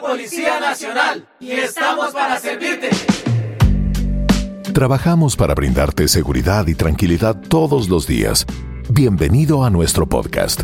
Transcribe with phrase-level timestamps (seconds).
[0.00, 2.90] Policía Nacional y estamos para servirte.
[4.72, 8.46] Trabajamos para brindarte seguridad y tranquilidad todos los días.
[8.88, 10.62] Bienvenido a nuestro podcast.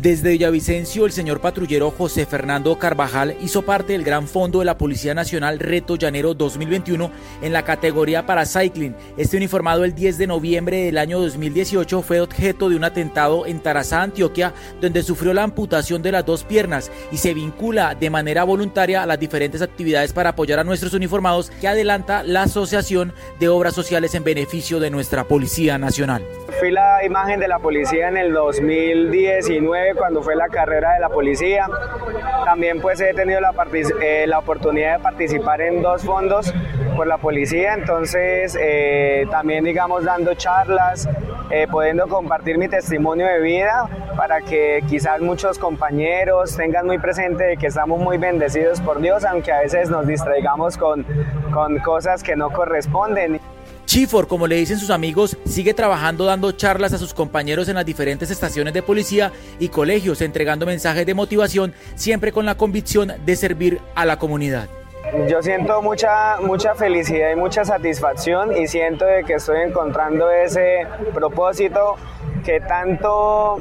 [0.00, 4.78] Desde Villavicencio, el señor patrullero José Fernando Carvajal hizo parte del gran fondo de la
[4.78, 7.10] Policía Nacional Reto Llanero 2021
[7.42, 8.96] en la categoría para cycling.
[9.18, 13.60] Este uniformado el 10 de noviembre del año 2018 fue objeto de un atentado en
[13.60, 18.44] Tarazá, Antioquia, donde sufrió la amputación de las dos piernas y se vincula de manera
[18.44, 23.50] voluntaria a las diferentes actividades para apoyar a nuestros uniformados que adelanta la Asociación de
[23.50, 26.24] Obras Sociales en beneficio de nuestra Policía Nacional.
[26.58, 31.08] Fui la imagen de la policía en el 2019 cuando fue la carrera de la
[31.08, 31.68] policía.
[32.44, 33.52] También pues he tenido la,
[34.02, 36.52] eh, la oportunidad de participar en dos fondos
[36.96, 41.08] por la policía, entonces eh, también digamos dando charlas,
[41.50, 47.56] eh, pudiendo compartir mi testimonio de vida para que quizás muchos compañeros tengan muy presente
[47.56, 51.06] que estamos muy bendecidos por Dios, aunque a veces nos distraigamos con,
[51.52, 53.40] con cosas que no corresponden.
[53.90, 57.84] Chifor, como le dicen sus amigos, sigue trabajando dando charlas a sus compañeros en las
[57.84, 63.34] diferentes estaciones de policía y colegios, entregando mensajes de motivación, siempre con la convicción de
[63.34, 64.68] servir a la comunidad.
[65.28, 70.86] Yo siento mucha, mucha felicidad y mucha satisfacción y siento de que estoy encontrando ese
[71.12, 71.96] propósito
[72.42, 73.58] que tanto,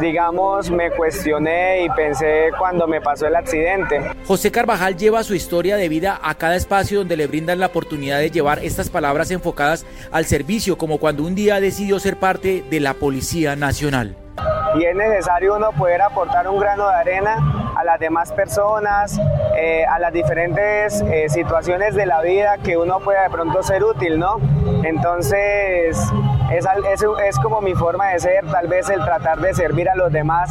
[0.00, 4.00] digamos, me cuestioné y pensé cuando me pasó el accidente.
[4.26, 8.18] José Carvajal lleva su historia de vida a cada espacio donde le brindan la oportunidad
[8.18, 12.80] de llevar estas palabras enfocadas al servicio, como cuando un día decidió ser parte de
[12.80, 14.16] la Policía Nacional.
[14.76, 19.20] Y es necesario uno poder aportar un grano de arena a las demás personas,
[19.56, 23.84] eh, a las diferentes eh, situaciones de la vida que uno pueda de pronto ser
[23.84, 24.40] útil, ¿no?
[24.82, 25.96] Entonces,
[26.58, 26.66] es,
[27.28, 30.50] es, como mi forma de ser, tal vez el tratar de servir a los demás.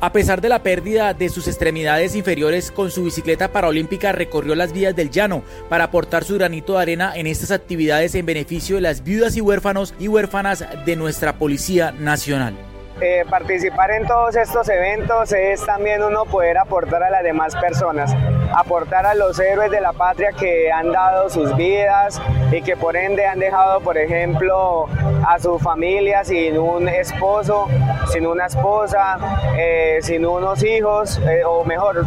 [0.00, 4.72] A pesar de la pérdida de sus extremidades inferiores, con su bicicleta paraolímpica recorrió las
[4.72, 8.82] vías del llano para aportar su granito de arena en estas actividades en beneficio de
[8.82, 12.56] las viudas y huérfanos y huérfanas de nuestra Policía Nacional.
[13.00, 18.14] Eh, participar en todos estos eventos es también uno poder aportar a las demás personas,
[18.54, 22.20] aportar a los héroes de la patria que han dado sus vidas
[22.50, 24.86] y que por ende han dejado, por ejemplo,
[25.26, 27.68] a su familia sin un esposo,
[28.12, 29.18] sin una esposa,
[29.56, 32.04] eh, sin unos hijos, eh, o mejor,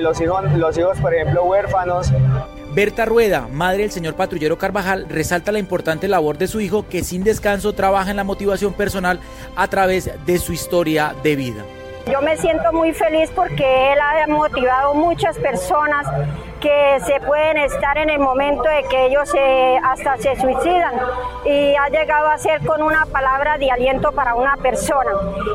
[0.00, 2.12] los, hijos, los hijos, por ejemplo, huérfanos.
[2.74, 7.02] Berta Rueda, madre del señor patrullero Carvajal, resalta la importante labor de su hijo que
[7.02, 9.20] sin descanso trabaja en la motivación personal
[9.56, 11.64] a través de su historia de vida.
[12.10, 16.06] Yo me siento muy feliz porque él ha motivado muchas personas
[16.60, 19.30] que se pueden estar en el momento de que ellos
[19.84, 20.94] hasta se suicidan
[21.44, 25.10] y ha llegado a ser con una palabra de aliento para una persona.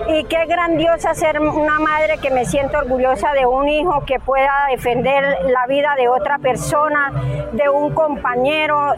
[0.09, 4.67] Y qué grandiosa ser una madre que me siento orgullosa de un hijo que pueda
[4.69, 7.11] defender la vida de otra persona,
[7.51, 8.93] de un compañero.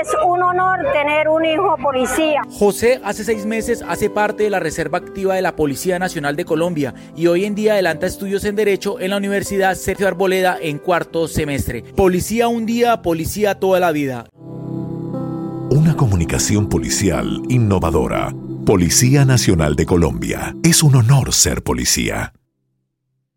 [0.00, 2.42] Es un honor tener un hijo policía.
[2.58, 6.44] José hace seis meses hace parte de la Reserva Activa de la Policía Nacional de
[6.44, 10.78] Colombia y hoy en día adelanta estudios en Derecho en la Universidad Sergio Arboleda en
[10.78, 11.28] cuarto
[11.96, 14.26] Policía un día, policía toda la vida.
[15.70, 18.34] Una comunicación policial innovadora.
[18.64, 20.54] Policía Nacional de Colombia.
[20.62, 22.32] Es un honor ser policía.